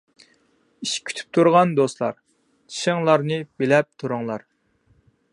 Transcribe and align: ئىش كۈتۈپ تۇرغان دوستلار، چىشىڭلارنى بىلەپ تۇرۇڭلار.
ئىش 0.85 0.93
كۈتۈپ 1.09 1.35
تۇرغان 1.37 1.75
دوستلار، 1.79 2.15
چىشىڭلارنى 2.73 3.37
بىلەپ 3.63 3.91
تۇرۇڭلار. 4.05 4.47